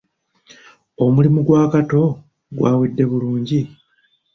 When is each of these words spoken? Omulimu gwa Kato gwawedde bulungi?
Omulimu 1.03 1.39
gwa 1.47 1.63
Kato 1.73 2.03
gwawedde 2.57 3.03
bulungi? 3.11 3.59